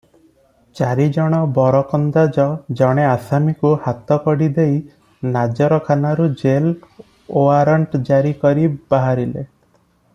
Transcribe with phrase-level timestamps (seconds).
[0.77, 2.45] ଚାରି ଜଣ ବରକନ୍ଦାଜ
[2.79, 4.79] ଜଣେ ଆସାମୀକୁ ହାତକଡ଼ି ଦେଇ
[5.35, 6.73] ନାଜରଖାନାରୁ ଜେଲ
[7.43, 9.47] ଓଆରଣ୍ଟ ଜାରି କରି ବାହାରିଲେ।